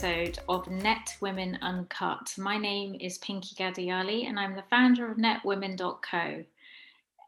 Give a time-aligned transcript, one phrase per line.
[0.00, 2.32] episode of Net Women Uncut.
[2.38, 6.44] My name is Pinky Gadiali and I'm the founder of netwomen.co.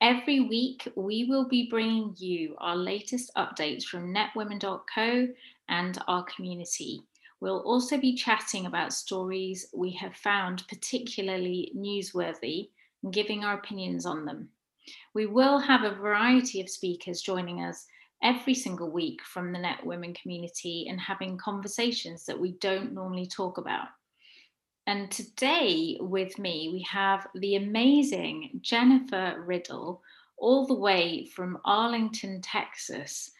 [0.00, 5.28] Every week, we will be bringing you our latest updates from netwomen.co
[5.68, 7.02] and our community.
[7.40, 12.68] We'll also be chatting about stories we have found particularly newsworthy
[13.02, 14.48] and giving our opinions on them.
[15.12, 17.86] We will have a variety of speakers joining us
[18.22, 23.26] every single week from the Net Women community and having conversations that we don't normally
[23.26, 23.88] talk about.
[24.86, 30.02] And today with me, we have the amazing Jennifer Riddle,
[30.36, 33.30] all the way from Arlington, Texas.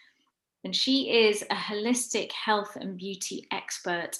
[0.64, 4.18] And she is a holistic health and beauty expert.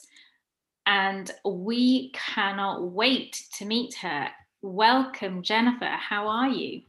[0.87, 4.29] And we cannot wait to meet her.
[4.63, 5.85] Welcome, Jennifer.
[5.85, 6.83] How are you?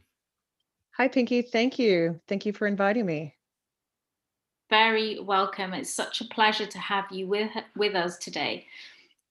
[0.96, 1.42] Hi, Pinky.
[1.42, 2.20] Thank you.
[2.26, 3.34] Thank you for inviting me.
[4.72, 5.74] Very welcome.
[5.74, 8.64] It's such a pleasure to have you with, with us today.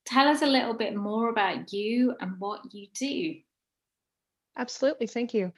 [0.06, 3.38] Tell us a little bit more about you and what you do.
[4.56, 5.08] Absolutely.
[5.08, 5.52] Thank you.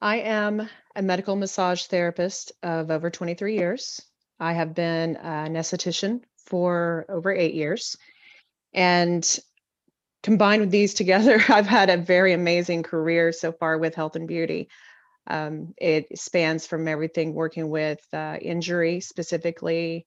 [0.00, 4.00] I am a medical massage therapist of over 23 years.
[4.38, 7.96] I have been an esthetician for over eight years.
[8.72, 9.28] And
[10.22, 14.28] combined with these together, I've had a very amazing career so far with health and
[14.28, 14.68] beauty.
[15.26, 20.06] Um, it spans from everything working with uh, injury, specifically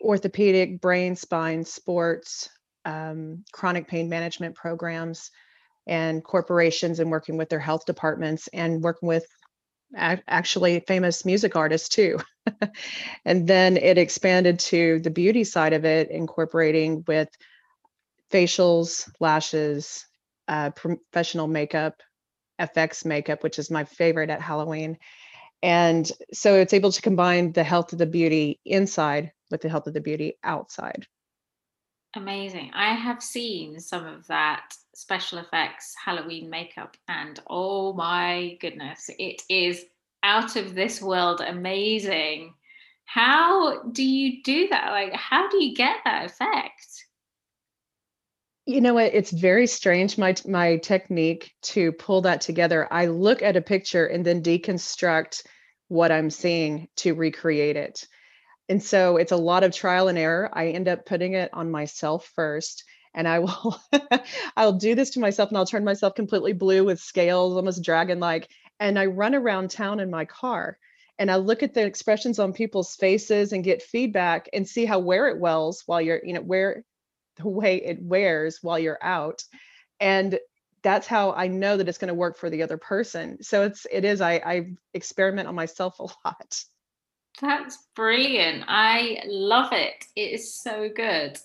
[0.00, 2.48] orthopedic, brain, spine, sports,
[2.84, 5.30] um, chronic pain management programs,
[5.86, 9.26] and corporations and working with their health departments and working with
[9.94, 12.18] actually famous music artists too.
[13.24, 17.28] and then it expanded to the beauty side of it, incorporating with
[18.30, 20.06] facials, lashes,
[20.48, 22.02] uh, professional makeup,
[22.62, 24.98] FX makeup, which is my favorite at Halloween.
[25.62, 29.86] And so it's able to combine the health of the beauty inside with the health
[29.86, 31.06] of the beauty outside.
[32.14, 32.70] Amazing.
[32.74, 39.42] I have seen some of that special effects Halloween makeup, and oh my goodness, it
[39.48, 39.86] is
[40.22, 42.54] out of this world amazing.
[43.06, 44.90] How do you do that?
[44.90, 47.06] Like, how do you get that effect?
[48.66, 49.12] You know what?
[49.14, 50.18] It's very strange.
[50.18, 52.86] My my technique to pull that together.
[52.92, 55.42] I look at a picture and then deconstruct
[55.88, 58.06] what I'm seeing to recreate it.
[58.68, 60.50] And so it's a lot of trial and error.
[60.52, 62.84] I end up putting it on myself first.
[63.14, 63.80] And I will
[64.56, 68.48] I'll do this to myself and I'll turn myself completely blue with scales, almost dragon-like.
[68.80, 70.78] And I run around town in my car
[71.18, 75.00] and I look at the expressions on people's faces and get feedback and see how
[75.00, 76.84] where it wells while you're, you know, where
[77.36, 79.42] the way it wears while you're out.
[80.00, 80.38] And
[80.82, 83.42] that's how I know that it's going to work for the other person.
[83.42, 86.64] So it's it is I I experiment on myself a lot.
[87.40, 88.64] That's brilliant.
[88.68, 90.04] I love it.
[90.16, 91.38] It is so good.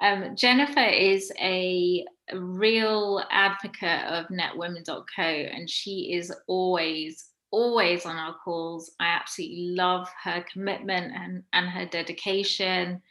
[0.00, 8.34] Um, Jennifer is a real advocate of netwomen.co and she is always, always on our
[8.44, 8.92] calls.
[9.00, 13.02] I absolutely love her commitment and, and her dedication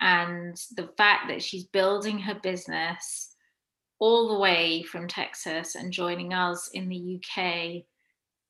[0.00, 3.34] and the fact that she's building her business
[3.98, 7.84] all the way from Texas and joining us in the UK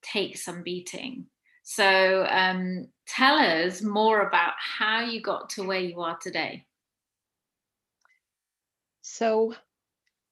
[0.03, 1.27] takes some beating.
[1.63, 6.65] So um, tell us more about how you got to where you are today.
[9.03, 9.55] So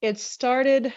[0.01, 0.93] it started,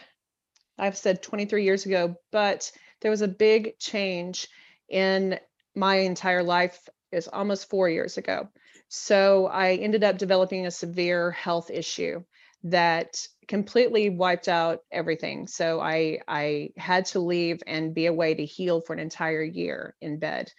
[0.78, 4.48] I've said 23 years ago, but there was a big change
[4.90, 5.40] in
[5.76, 8.50] my entire life is almost four years ago.
[8.90, 12.24] So I ended up developing a severe health issue
[12.64, 13.18] that
[13.48, 15.48] completely wiped out everything.
[15.48, 19.96] So I I had to leave and be away to heal for an entire year
[20.02, 20.52] in bed.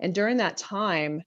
[0.00, 1.22] And during that time,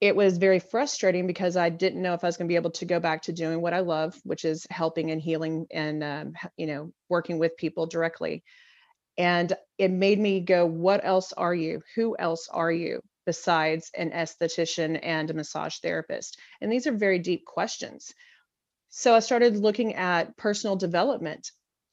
[0.00, 2.72] it was very frustrating because I didn't know if I was going to be able
[2.72, 6.32] to go back to doing what I love, which is helping and healing and um,
[6.56, 8.44] you know working with people directly.
[9.16, 11.82] And it made me go, what else are you?
[11.94, 16.38] Who else are you besides an esthetician and a massage therapist?
[16.60, 18.12] And these are very deep questions.
[18.90, 21.50] So I started looking at personal development.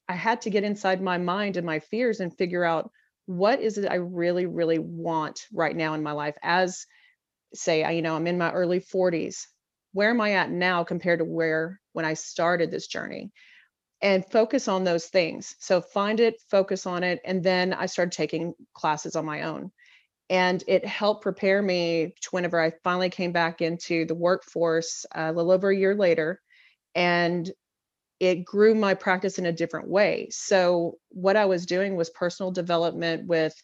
[0.08, 2.90] I had to get inside my mind and my fears and figure out
[3.26, 6.86] what is it I really, really want right now in my life as
[7.54, 9.46] say, you know, I'm in my early 40s.
[9.92, 13.30] Where am I at now compared to where when I started this journey?
[14.00, 15.54] And focus on those things.
[15.60, 17.20] So find it, focus on it.
[17.24, 19.70] And then I started taking classes on my own.
[20.32, 25.30] And it helped prepare me to whenever I finally came back into the workforce uh,
[25.30, 26.40] a little over a year later
[26.94, 27.50] and
[28.18, 30.28] it grew my practice in a different way.
[30.30, 33.54] So, what I was doing was personal development with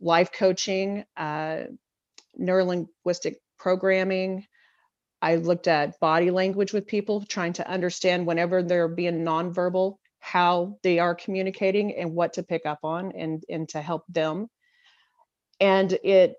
[0.00, 1.60] life coaching, uh,
[2.38, 4.46] neurolinguistic programming,
[5.22, 10.78] I looked at body language with people, trying to understand whenever they're being nonverbal, how
[10.82, 14.48] they are communicating and what to pick up on and, and to help them.
[15.60, 16.36] And it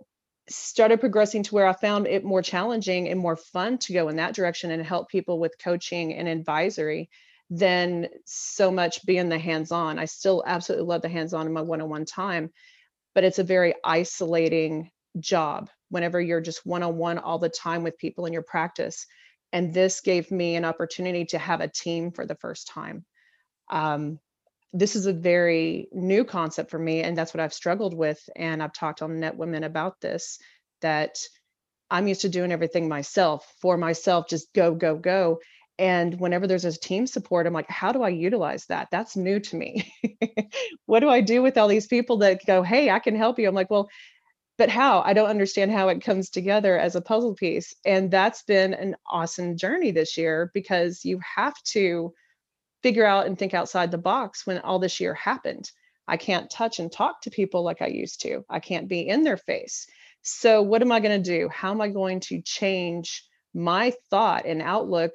[0.50, 4.16] started progressing to where I found it more challenging and more fun to go in
[4.18, 7.10] that direction and help people with coaching and advisory
[7.50, 10.00] than so much being the hands-on.
[10.00, 12.50] I still absolutely love the hands-on in my one-on-one time,
[13.14, 14.90] but it's a very isolating
[15.20, 19.06] job whenever you're just one-on-one all the time with people in your practice.
[19.54, 23.06] And this gave me an opportunity to have a team for the first time.
[23.70, 24.20] Um,
[24.74, 28.20] this is a very new concept for me, and that's what I've struggled with.
[28.36, 30.40] And I've talked on Net Women about this
[30.82, 31.18] that
[31.90, 35.40] I'm used to doing everything myself for myself, just go, go, go.
[35.78, 38.90] And whenever there's a team support, I'm like, how do I utilize that?
[38.92, 39.94] That's new to me.
[40.86, 43.48] what do I do with all these people that go, hey, I can help you?
[43.48, 43.90] I'm like, well,
[44.58, 45.02] but how?
[45.02, 47.74] I don't understand how it comes together as a puzzle piece.
[47.84, 52.14] And that's been an awesome journey this year because you have to
[52.84, 55.70] figure out and think outside the box when all this year happened.
[56.08, 58.44] I can't touch and talk to people like I used to.
[58.50, 59.88] I can't be in their face.
[60.24, 61.50] So, what am I going to do?
[61.50, 63.24] How am I going to change
[63.54, 65.14] my thought and outlook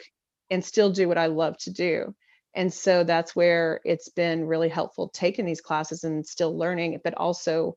[0.50, 2.14] and still do what I love to do.
[2.54, 7.14] And so that's where it's been really helpful taking these classes and still learning, but
[7.14, 7.76] also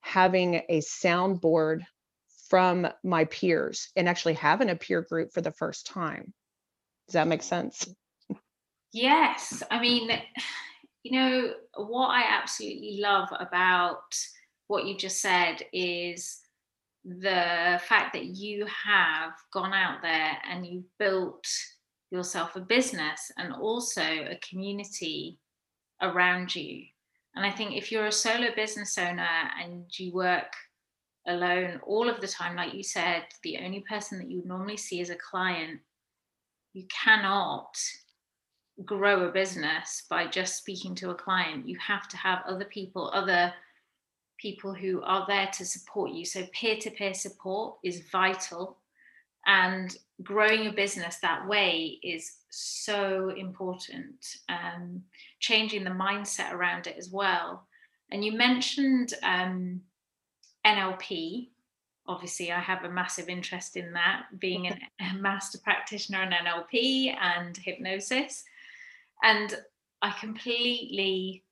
[0.00, 1.80] having a soundboard
[2.48, 6.34] from my peers and actually having a peer group for the first time.
[7.06, 7.88] Does that make sense?
[8.92, 9.62] Yes.
[9.70, 10.10] I mean,
[11.02, 14.14] you know, what I absolutely love about
[14.68, 16.40] what you just said is
[17.04, 21.46] the fact that you have gone out there and you've built
[22.10, 25.38] yourself a business and also a community
[26.02, 26.84] around you.
[27.34, 29.28] And I think if you're a solo business owner
[29.62, 30.52] and you work
[31.26, 34.76] alone all of the time, like you said, the only person that you would normally
[34.76, 35.80] see as a client,
[36.72, 37.74] you cannot
[38.84, 41.68] grow a business by just speaking to a client.
[41.68, 43.52] You have to have other people, other
[44.38, 46.24] people who are there to support you.
[46.24, 48.78] So peer to peer support is vital.
[49.46, 54.36] And growing a business that way is so important.
[54.48, 55.02] Um,
[55.40, 57.66] changing the mindset around it as well.
[58.10, 59.82] And you mentioned um,
[60.66, 61.48] NLP.
[62.06, 67.14] Obviously, I have a massive interest in that, being an, a master practitioner in NLP
[67.20, 68.44] and hypnosis.
[69.22, 69.56] And
[70.02, 71.44] I completely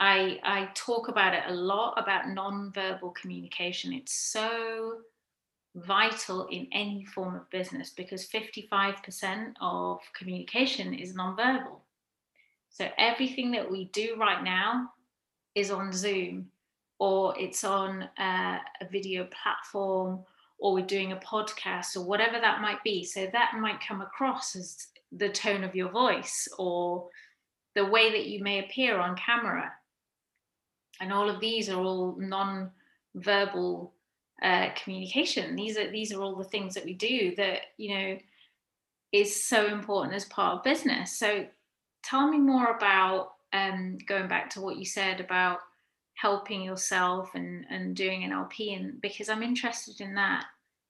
[0.00, 3.92] I I talk about it a lot about non-verbal communication.
[3.92, 4.98] It's so
[5.76, 11.80] vital in any form of business because 55% of communication is nonverbal.
[12.70, 14.90] So everything that we do right now
[15.54, 16.50] is on Zoom
[16.98, 20.20] or it's on uh, a video platform
[20.58, 23.04] or we're doing a podcast or whatever that might be.
[23.04, 27.08] So that might come across as the tone of your voice or
[27.74, 29.72] the way that you may appear on camera.
[31.00, 33.92] And all of these are all non-verbal
[34.42, 35.56] uh, communication.
[35.56, 38.18] These are these are all the things that we do that you know
[39.12, 41.18] is so important as part of business.
[41.18, 41.46] So
[42.02, 45.58] tell me more about um, going back to what you said about
[46.14, 50.44] helping yourself and and doing NLP, and because I'm interested in that.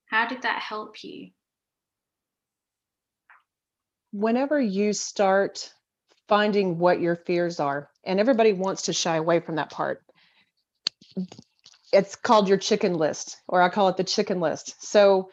[0.07, 1.31] How did that help you?
[4.13, 5.73] Whenever you start
[6.29, 10.03] finding what your fears are, and everybody wants to shy away from that part
[11.93, 14.83] it's called your chicken list or i call it the chicken list.
[14.83, 15.31] So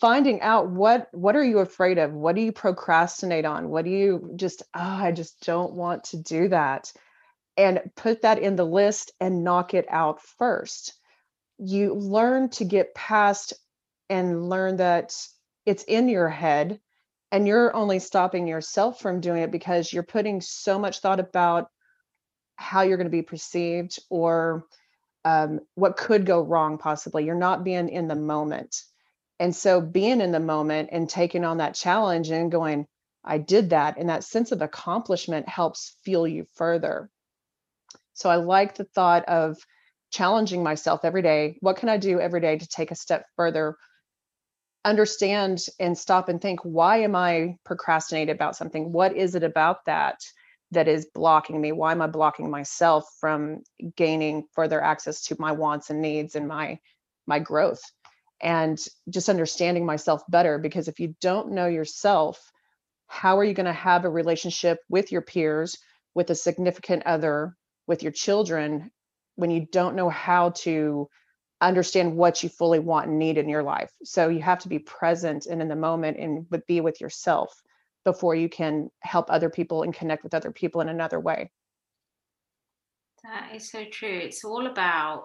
[0.00, 2.12] finding out what what are you afraid of?
[2.12, 3.68] What do you procrastinate on?
[3.68, 6.92] What do you just oh, i just don't want to do that
[7.56, 10.94] and put that in the list and knock it out first.
[11.58, 13.52] You learn to get past
[14.08, 15.14] and learn that
[15.66, 16.80] it's in your head
[17.32, 21.68] and you're only stopping yourself from doing it because you're putting so much thought about
[22.56, 24.66] how you're going to be perceived or
[25.24, 27.24] um, what could go wrong possibly.
[27.24, 28.82] You're not being in the moment.
[29.38, 32.86] And so being in the moment and taking on that challenge and going
[33.22, 37.10] i did that and that sense of accomplishment helps fuel you further.
[38.14, 39.56] So i like the thought of
[40.10, 41.56] challenging myself every day.
[41.60, 43.76] What can i do every day to take a step further
[44.84, 48.92] understand and stop and think why am i procrastinating about something?
[48.92, 50.18] What is it about that
[50.70, 51.72] that is blocking me?
[51.72, 53.62] Why am i blocking myself from
[53.96, 56.78] gaining further access to my wants and needs and my
[57.26, 57.82] my growth?
[58.42, 58.78] And
[59.10, 62.50] just understanding myself better because if you don't know yourself
[63.12, 65.76] how are you going to have a relationship with your peers
[66.14, 67.56] with a significant other
[67.88, 68.90] with your children
[69.34, 71.08] when you don't know how to
[71.60, 73.90] understand what you fully want and need in your life.
[74.04, 77.62] So you have to be present and in the moment and be with yourself
[78.04, 81.50] before you can help other people and connect with other people in another way.
[83.24, 84.08] That is so true.
[84.08, 85.24] It's all about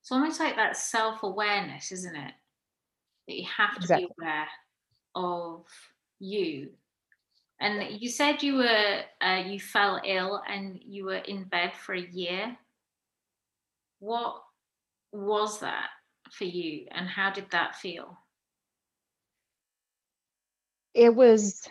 [0.00, 2.32] it's almost like that self-awareness, isn't it?
[3.28, 4.06] That you have to exactly.
[4.06, 4.48] be aware
[5.14, 5.66] of
[6.18, 6.70] you.
[7.60, 11.94] And you said you were uh, you fell ill and you were in bed for
[11.94, 12.56] a year.
[13.98, 14.42] What
[15.12, 15.88] was that
[16.30, 18.18] for you and how did that feel?
[20.94, 21.68] It was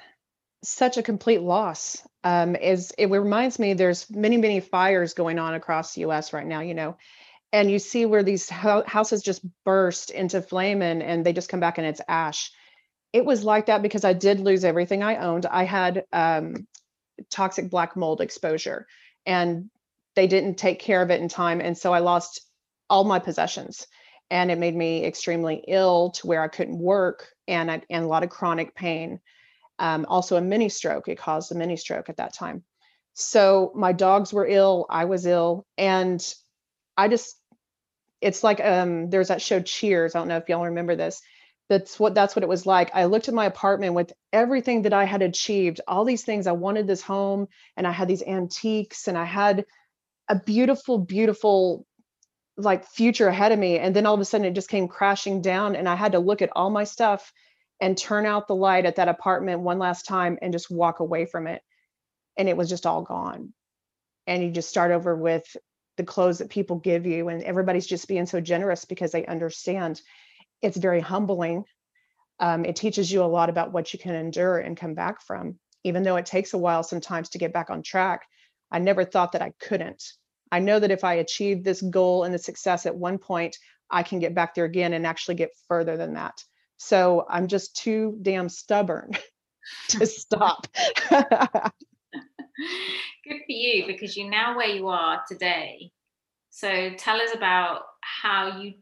[0.64, 2.02] such a complete loss.
[2.24, 6.34] Um, is it reminds me there's many many fires going on across the U.S.
[6.34, 6.62] right now.
[6.62, 6.98] You know,
[7.54, 11.50] and you see where these ho- houses just burst into flame and and they just
[11.50, 12.52] come back and it's ash.
[13.14, 15.46] It was like that because I did lose everything I owned.
[15.46, 16.68] I had um,
[17.32, 18.86] toxic black mold exposure,
[19.26, 19.70] and
[20.16, 22.42] they didn't take care of it in time, and so I lost
[22.90, 23.86] all my possessions
[24.32, 28.08] and it made me extremely ill to where I couldn't work and, I, and a
[28.08, 29.20] lot of chronic pain.
[29.80, 31.08] Um, also, a mini stroke.
[31.08, 32.64] It caused a mini stroke at that time.
[33.14, 34.86] So my dogs were ill.
[34.90, 36.22] I was ill, and
[36.98, 37.38] I just
[38.22, 40.16] it's like um, there's that show Cheers.
[40.16, 41.22] I don't know if y'all remember this.
[41.70, 42.92] That's what that's what it was like.
[42.94, 46.46] I looked at my apartment with everything that I had achieved, all these things.
[46.46, 49.66] I wanted this home, and I had these antiques, and I had
[50.28, 51.86] a beautiful, beautiful
[52.60, 55.42] like future ahead of me and then all of a sudden it just came crashing
[55.42, 57.32] down and i had to look at all my stuff
[57.80, 61.26] and turn out the light at that apartment one last time and just walk away
[61.26, 61.62] from it.
[62.38, 63.54] And it was just all gone.
[64.28, 65.44] And you just start over with
[65.98, 70.02] the clothes that people give you and everybody's just being so generous because they understand.
[70.62, 71.66] It's very humbling.
[72.40, 75.60] Um, it teaches you a lot about what you can endure and come back from.
[75.84, 78.26] Even though it takes a while sometimes to get back on track
[78.72, 80.04] i never thought that i couldn't
[80.52, 83.58] I know that if I achieve this goal and the success at one point,
[83.90, 86.44] I can get back there again and actually get further than that.
[86.78, 89.12] So I'm just too damn stubborn
[89.90, 90.68] to stop.
[91.10, 91.22] Good
[93.46, 95.92] for you because you're now where you are today.
[96.50, 98.74] So tell us about how you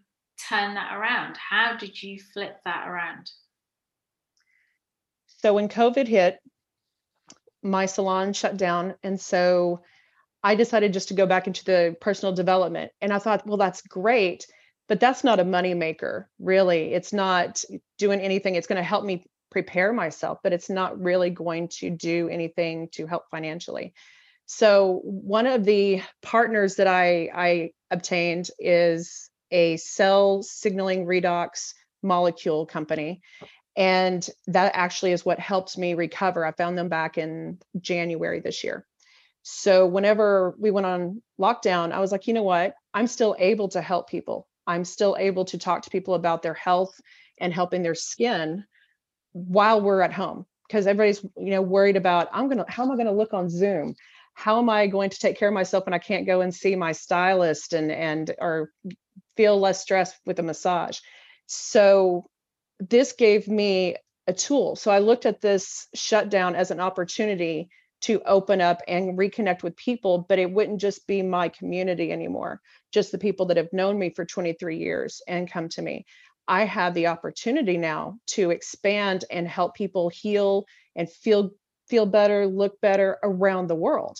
[0.50, 1.38] turn that around.
[1.38, 3.29] How did you flip that around?
[5.27, 6.39] So when COVID hit,
[7.62, 8.95] my salon shut down.
[9.03, 9.81] And so
[10.44, 12.91] I decided just to go back into the personal development.
[13.01, 14.46] And I thought, well, that's great,
[14.88, 16.94] but that's not a money maker, really.
[16.94, 17.63] It's not
[17.98, 18.56] doing anything.
[18.56, 22.89] It's going to help me prepare myself, but it's not really going to do anything
[22.94, 23.94] to help financially.
[24.46, 32.65] So one of the partners that I, I obtained is a cell signaling redox molecule
[32.65, 33.22] company.
[33.75, 36.46] And that actually is what helped me recover.
[36.46, 38.86] I found them back in January this year.
[39.50, 42.75] So whenever we went on lockdown, I was like, you know what?
[42.94, 44.46] I'm still able to help people.
[44.68, 47.00] I'm still able to talk to people about their health
[47.39, 48.66] and helping their skin
[49.32, 52.92] while we're at home because everybody's you know worried about I'm going to how am
[52.92, 53.96] I going to look on Zoom?
[54.34, 56.75] How am I going to take care of myself when I can't go and see
[56.75, 58.74] my stylist and and or
[59.38, 61.00] feel less stressed with a massage?
[61.46, 62.25] So
[62.82, 63.96] this gave me
[64.27, 64.75] a tool.
[64.75, 67.70] So I looked at this shutdown as an opportunity
[68.01, 72.62] to open up and reconnect with people, but it wouldn't just be my community anymore,
[72.92, 76.06] just the people that have known me for 23 years and come to me.
[76.48, 81.51] I have the opportunity now to expand and help people heal and feel
[81.89, 84.20] feel better, look better around the world.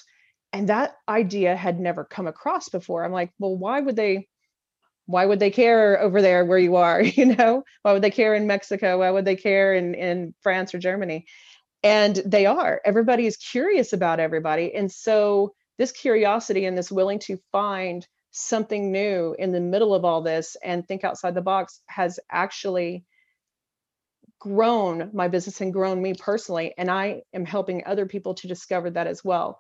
[0.54, 3.04] And that idea had never come across before.
[3.04, 4.28] I'm like, well, why would they
[5.08, 8.36] why would they care over there where you are you know why would they care
[8.36, 11.26] in mexico why would they care in in france or germany
[11.84, 12.82] and they are.
[12.86, 14.74] Everybody is curious about everybody.
[14.74, 20.06] And so this curiosity and this willing to find something new in the middle of
[20.06, 23.04] all this and think outside the box has actually
[24.40, 26.74] grown my business and grown me personally.
[26.78, 29.60] And i am helping other people to discover that as well.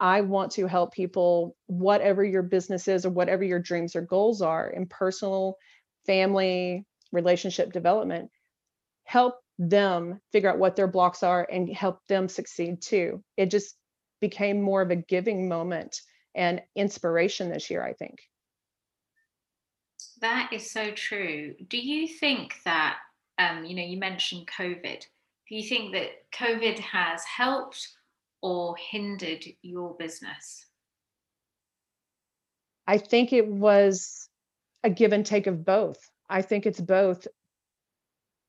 [0.00, 4.42] I want to help people whatever your business is or whatever your dreams or goals
[4.42, 5.56] are in personal
[6.06, 8.30] family relationship development
[9.04, 13.22] help them figure out what their blocks are and help them succeed too.
[13.36, 13.76] It just
[14.20, 16.00] became more of a giving moment
[16.34, 18.20] and inspiration this year, I think.
[20.20, 21.54] That is so true.
[21.68, 22.98] Do you think that,
[23.38, 25.00] um, you know, you mentioned COVID.
[25.48, 27.88] Do you think that COVID has helped
[28.42, 30.66] or hindered your business?
[32.86, 34.28] I think it was
[34.84, 35.98] a give and take of both.
[36.28, 37.26] I think it's both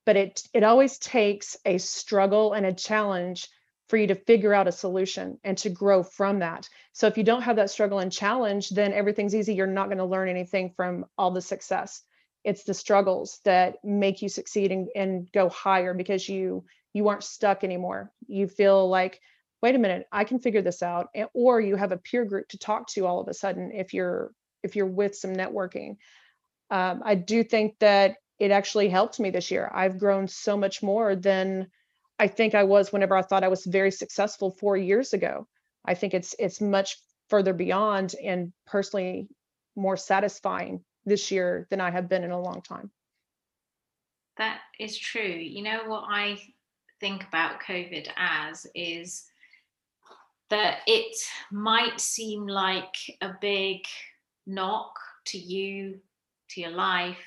[0.07, 3.49] but it it always takes a struggle and a challenge
[3.89, 6.67] for you to figure out a solution and to grow from that.
[6.93, 9.53] So if you don't have that struggle and challenge, then everything's easy.
[9.53, 12.03] You're not going to learn anything from all the success.
[12.45, 17.23] It's the struggles that make you succeed and, and go higher because you you aren't
[17.23, 18.09] stuck anymore.
[18.27, 19.19] You feel like,
[19.61, 21.09] wait a minute, I can figure this out.
[21.33, 24.31] Or you have a peer group to talk to all of a sudden if you're
[24.63, 25.97] if you're with some networking.
[26.69, 29.71] Um, I do think that it actually helped me this year.
[29.73, 31.67] I've grown so much more than
[32.19, 35.47] I think I was whenever I thought I was very successful four years ago.
[35.85, 36.97] I think it's it's much
[37.29, 39.27] further beyond and personally
[39.75, 42.91] more satisfying this year than I have been in a long time.
[44.37, 45.21] That is true.
[45.21, 46.39] You know what I
[46.99, 49.25] think about COVID as is
[50.49, 51.15] that it
[51.51, 53.81] might seem like a big
[54.45, 54.93] knock
[55.25, 55.99] to you,
[56.49, 57.23] to your life,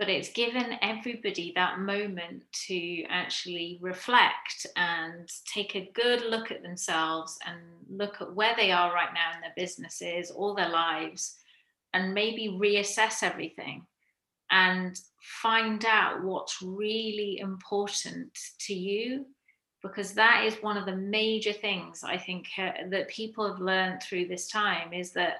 [0.00, 6.62] but it's given everybody that moment to actually reflect and take a good look at
[6.62, 11.36] themselves and look at where they are right now in their businesses, all their lives,
[11.92, 13.84] and maybe reassess everything
[14.50, 14.98] and
[15.42, 19.26] find out what's really important to you
[19.82, 24.02] because that is one of the major things i think uh, that people have learned
[24.02, 25.36] through this time is that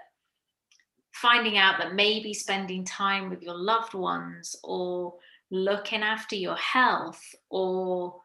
[1.13, 5.15] finding out that maybe spending time with your loved ones or
[5.51, 8.21] looking after your health or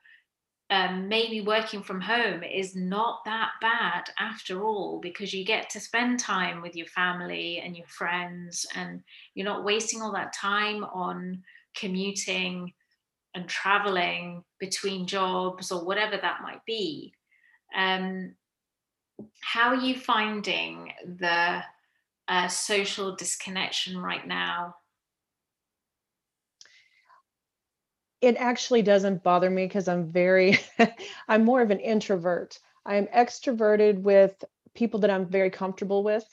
[0.71, 5.79] um, maybe working from home is not that bad after all because you get to
[5.79, 9.03] spend time with your family and your friends and
[9.35, 11.43] you're not wasting all that time on
[11.75, 12.73] commuting
[13.35, 17.13] and traveling between jobs or whatever that might be.
[17.75, 18.33] Um,
[19.41, 21.61] how are you finding the
[22.27, 24.75] uh, social disconnection right now?
[28.21, 30.57] It actually doesn't bother me because I'm very,
[31.27, 32.59] I'm more of an introvert.
[32.85, 36.25] I'm extroverted with people that I'm very comfortable with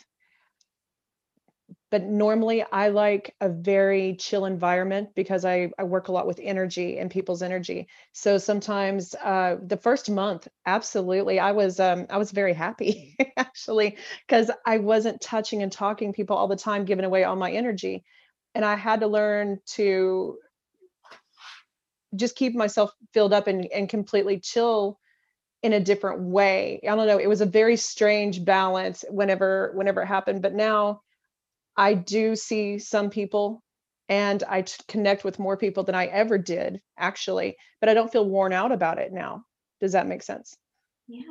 [1.92, 6.40] but normally I like a very chill environment because I, I work a lot with
[6.42, 7.86] energy and people's energy.
[8.12, 13.98] So sometimes uh, the first month, absolutely, I was um, I was very happy actually
[14.26, 18.04] because I wasn't touching and talking people all the time, giving away all my energy,
[18.54, 20.38] and I had to learn to
[22.16, 24.98] just keep myself filled up and, and completely chill
[25.62, 26.80] in a different way.
[26.84, 27.18] I don't know.
[27.18, 31.02] It was a very strange balance whenever whenever it happened, but now
[31.76, 33.62] I do see some people
[34.08, 38.28] and I connect with more people than I ever did actually, but I don't feel
[38.28, 39.44] worn out about it now.
[39.80, 40.56] Does that make sense?
[41.08, 41.22] Yeah,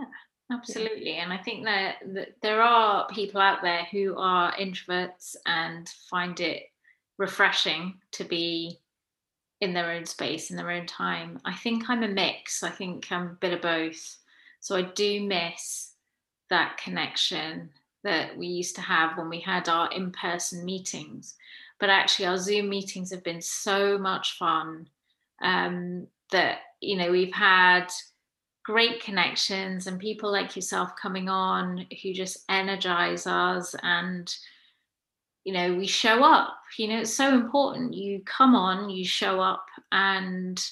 [0.51, 1.15] absolutely.
[1.15, 6.39] And I think that, that there are people out there who are introverts and find
[6.39, 6.63] it
[7.17, 8.79] refreshing to be
[9.61, 11.39] in their own space in their own time.
[11.45, 12.63] I think I'm a mix.
[12.63, 14.17] I think I'm a bit of both.
[14.59, 15.93] So I do miss
[16.49, 17.69] that connection
[18.03, 21.35] that we used to have when we had our in person meetings.
[21.79, 24.87] But actually, our Zoom meetings have been so much fun
[25.41, 27.87] um, that, you know, we've had
[28.63, 34.35] great connections and people like yourself coming on who just energize us and
[35.43, 39.39] you know we show up you know it's so important you come on you show
[39.41, 40.63] up and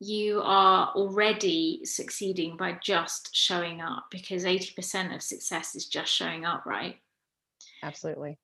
[0.00, 6.44] you are already succeeding by just showing up because 80% of success is just showing
[6.44, 6.96] up, right?
[7.82, 8.38] Absolutely.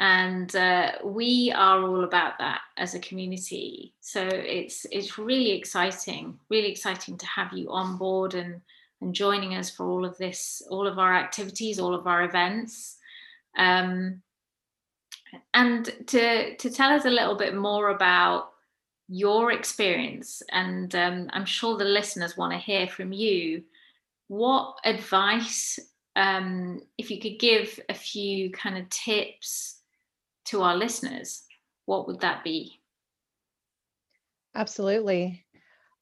[0.00, 3.94] And uh, we are all about that as a community.
[4.00, 8.60] So it's it's really exciting, really exciting to have you on board and
[9.00, 12.96] and joining us for all of this, all of our activities, all of our events.
[13.56, 14.22] Um,
[15.52, 18.50] and to to tell us a little bit more about
[19.08, 23.64] your experience, and um, I'm sure the listeners want to hear from you.
[24.28, 25.78] What advice,
[26.14, 29.80] um, if you could give a few kind of tips
[30.46, 31.44] to our listeners,
[31.86, 32.80] what would that be?
[34.54, 35.46] Absolutely.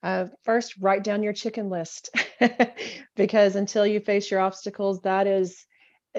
[0.03, 2.11] Uh, first, write down your chicken list
[3.17, 5.65] because until you face your obstacles, that is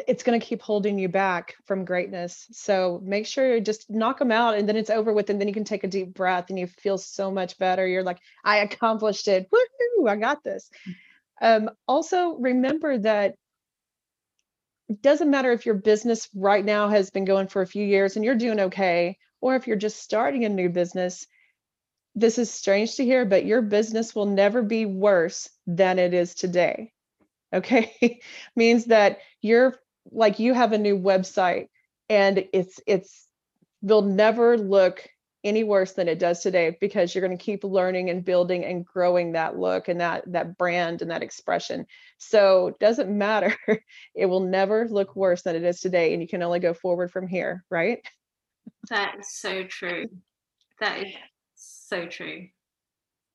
[0.07, 2.47] it's going to keep holding you back from greatness.
[2.51, 5.29] So make sure you just knock them out and then it's over with.
[5.29, 7.87] And then you can take a deep breath and you feel so much better.
[7.87, 9.49] You're like, I accomplished it.
[9.49, 10.69] Woohoo, I got this.
[11.41, 13.35] Um, also, remember that
[14.89, 18.15] it doesn't matter if your business right now has been going for a few years
[18.15, 21.25] and you're doing okay, or if you're just starting a new business.
[22.15, 26.33] This is strange to hear, but your business will never be worse than it is
[26.33, 26.93] today
[27.53, 28.19] okay
[28.55, 29.75] means that you're
[30.11, 31.67] like you have a new website
[32.09, 33.27] and it's it's
[33.81, 35.07] they'll never look
[35.43, 38.85] any worse than it does today because you're going to keep learning and building and
[38.85, 41.85] growing that look and that that brand and that expression.
[42.17, 43.55] So it doesn't matter.
[44.15, 47.11] It will never look worse than it is today and you can only go forward
[47.11, 47.99] from here right?
[48.89, 50.07] That is so true.
[50.79, 51.13] That is
[51.55, 52.47] so true.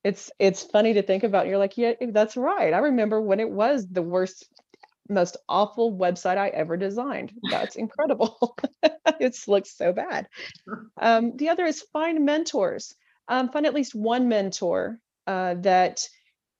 [0.03, 2.73] It's it's funny to think about you're like yeah that's right.
[2.73, 4.45] I remember when it was the worst
[5.09, 7.33] most awful website I ever designed.
[7.49, 8.57] That's incredible.
[9.19, 10.27] it looks so bad.
[10.99, 12.95] Um, the other is find mentors.
[13.27, 16.07] Um, find at least one mentor uh, that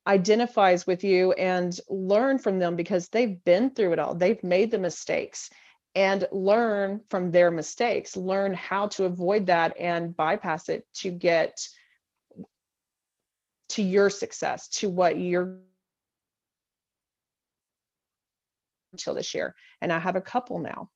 [0.07, 4.15] identifies with you and learn from them because they've been through it all.
[4.15, 5.49] They've made the mistakes
[5.95, 8.17] and learn from their mistakes.
[8.17, 11.57] Learn how to avoid that and bypass it to get
[13.69, 15.59] to your success, to what you're
[18.93, 19.53] until this year.
[19.81, 20.89] And I have a couple now.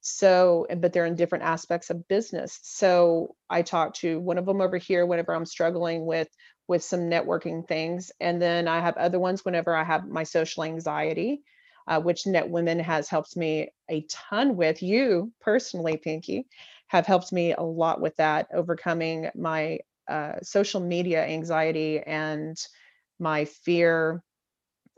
[0.00, 2.58] So, but they're in different aspects of business.
[2.62, 6.28] So I talk to one of them over here whenever I'm struggling with
[6.66, 10.64] with some networking things, and then I have other ones whenever I have my social
[10.64, 11.42] anxiety,
[11.86, 14.82] uh, which Net Women has helped me a ton with.
[14.82, 16.46] You personally, Pinky,
[16.88, 22.56] have helped me a lot with that, overcoming my uh, social media anxiety and
[23.18, 24.22] my fear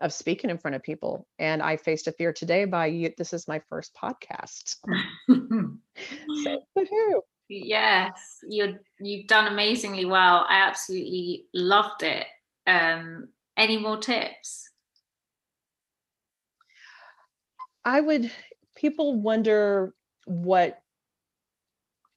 [0.01, 1.27] of speaking in front of people.
[1.39, 3.13] And I faced a fear today by you.
[3.17, 4.77] This is my first podcast.
[5.29, 7.21] so, woohoo.
[7.49, 10.47] Yes, you're you've done amazingly well.
[10.49, 12.27] I absolutely loved it.
[12.67, 14.69] Um, any more tips?
[17.85, 18.31] I would
[18.75, 19.95] people wonder
[20.27, 20.81] what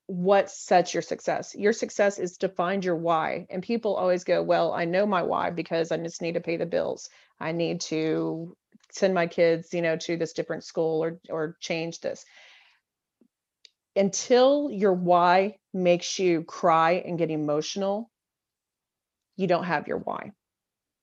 [0.09, 1.53] what sets your success.
[1.53, 3.45] Your success is to find your why.
[3.51, 6.57] And people always go, Well, I know my why because I just need to pay
[6.57, 7.09] the bills.
[7.39, 8.57] I need to
[8.91, 12.25] send my kids, you know, to this different school or or change this.
[13.95, 18.09] Until your why makes you cry and get emotional,
[19.35, 20.31] you don't have your why.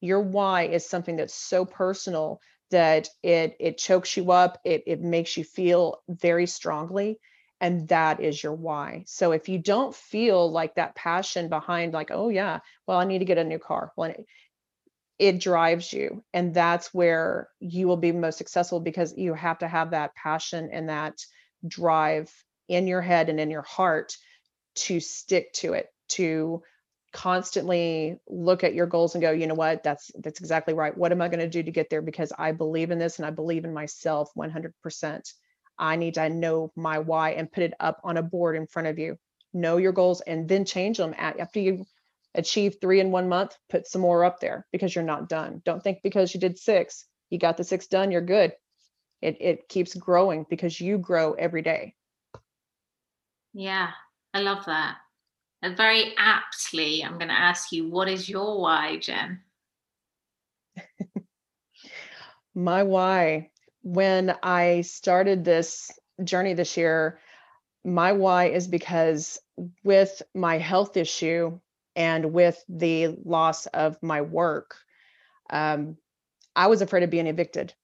[0.01, 2.40] Your why is something that's so personal
[2.73, 7.21] that it it chokes you up, it it makes you feel very strongly
[7.61, 9.05] and that is your why.
[9.07, 13.21] So if you don't feel like that passion behind like oh yeah well i need
[13.21, 14.27] to get a new car well it,
[15.19, 19.69] it drives you and that's where you will be most successful because you have to
[19.69, 21.14] have that passion and that
[21.66, 22.31] drive
[22.69, 24.16] in your head and in your heart
[24.75, 26.62] to stick to it to
[27.12, 29.83] constantly look at your goals and go you know what?
[29.83, 30.97] That's that's exactly right.
[30.97, 32.03] What am i going to do to get there?
[32.03, 35.33] Because i believe in this and i believe in myself 100%
[35.78, 38.88] I need to know my why and put it up on a board in front
[38.88, 39.18] of you.
[39.52, 41.86] Know your goals and then change them at, after you
[42.34, 45.62] achieve three in one month, put some more up there because you're not done.
[45.64, 48.52] Don't think because you did six, you got the six done, you're good.
[49.22, 51.94] It it keeps growing because you grow every day.
[53.54, 53.90] Yeah,
[54.34, 54.98] I love that.
[55.62, 59.40] And very aptly, I'm going to ask you, what is your why, Jen?
[62.54, 63.50] my why
[63.87, 65.92] when I started this
[66.25, 67.20] journey this year,
[67.85, 69.38] my why is because
[69.85, 71.61] with my health issue
[71.94, 74.75] and with the loss of my work,
[75.51, 75.99] um,
[76.57, 77.75] I was afraid of being evicted.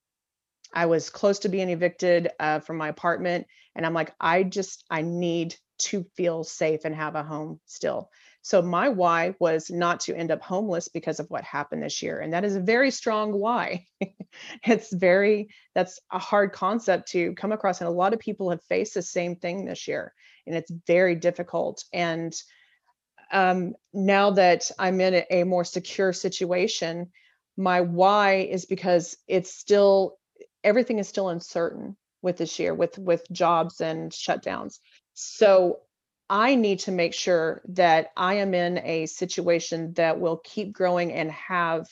[0.73, 3.47] I was close to being evicted uh, from my apartment.
[3.73, 8.09] And I'm like, I just, I need to feel safe and have a home still.
[8.41, 12.19] So my why was not to end up homeless because of what happened this year.
[12.19, 13.85] And that is a very strong why.
[14.63, 17.81] it's very, that's a hard concept to come across.
[17.81, 20.13] And a lot of people have faced the same thing this year.
[20.45, 21.83] And it's very difficult.
[21.93, 22.33] And
[23.31, 27.11] um, now that I'm in a, more secure situation,
[27.57, 30.17] my why is because it's still,
[30.63, 34.79] everything is still uncertain with this year with with jobs and shutdowns
[35.13, 35.81] so
[36.29, 41.11] I need to make sure that I am in a situation that will keep growing
[41.11, 41.87] and have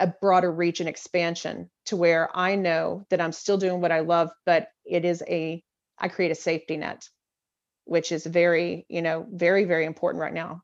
[0.00, 4.00] a broader reach and expansion to where I know that I'm still doing what I
[4.00, 5.62] love, but it is a,
[5.98, 7.08] I create a safety net,
[7.84, 10.62] which is very, you know, very, very important right now.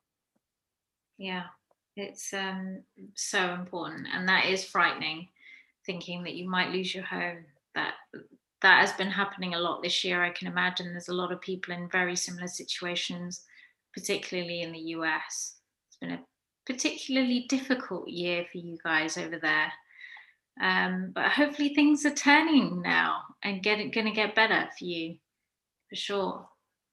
[1.17, 1.43] Yeah,
[1.95, 2.83] it's um,
[3.15, 4.07] so important.
[4.13, 5.29] And that is frightening,
[5.85, 7.93] thinking that you might lose your home, that
[8.61, 10.23] that has been happening a lot this year.
[10.23, 13.43] I can imagine there's a lot of people in very similar situations,
[13.93, 15.55] particularly in the US.
[15.87, 16.19] It's been a
[16.65, 19.71] particularly difficult year for you guys over there.
[20.61, 25.17] Um, but hopefully things are turning now and getting going to get better for you,
[25.89, 26.49] for sure.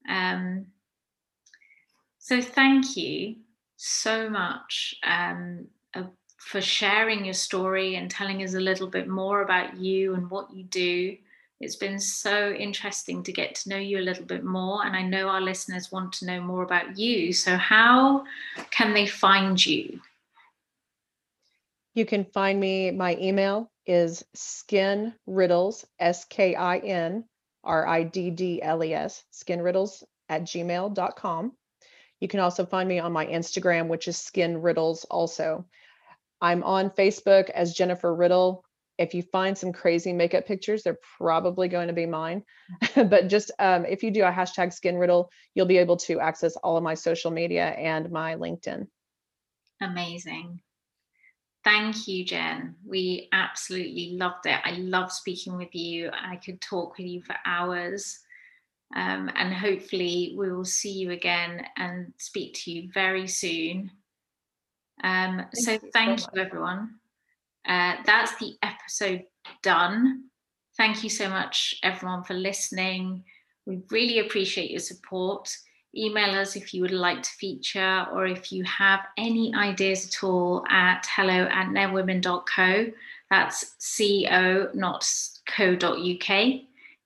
[0.07, 0.67] Um,
[2.19, 3.35] so thank you
[3.75, 6.03] so much um, uh,
[6.37, 10.53] for sharing your story and telling us a little bit more about you and what
[10.53, 11.17] you do
[11.59, 14.85] It's been so interesting to get to know you a little bit more.
[14.85, 17.33] And I know our listeners want to know more about you.
[17.33, 18.23] So, how
[18.71, 19.99] can they find you?
[21.95, 27.25] You can find me, my email is skin riddles, S K I N
[27.63, 31.51] R I D D L E S, skin riddles at gmail.com.
[32.21, 35.65] You can also find me on my Instagram, which is skin riddles also.
[36.41, 38.63] I'm on Facebook as Jennifer Riddle.
[38.99, 42.43] If you find some crazy makeup pictures, they're probably going to be mine.
[42.95, 46.57] but just um, if you do a hashtag skin riddle, you'll be able to access
[46.57, 48.85] all of my social media and my LinkedIn.
[49.81, 50.59] Amazing.
[51.63, 52.75] Thank you, Jen.
[52.85, 54.59] We absolutely loved it.
[54.63, 56.09] I love speaking with you.
[56.13, 58.19] I could talk with you for hours.
[58.95, 63.91] Um, and hopefully, we will see you again and speak to you very soon.
[65.03, 66.98] Um, thank so, you thank so you, everyone.
[67.67, 69.23] Uh, that's the episode
[69.61, 70.25] done.
[70.77, 73.23] Thank you so much, everyone, for listening.
[73.65, 75.55] We really appreciate your support.
[75.95, 80.23] Email us if you would like to feature or if you have any ideas at
[80.23, 82.91] all at hello at netwomen.co.
[83.29, 85.05] That's co, not
[85.47, 86.45] co.uk.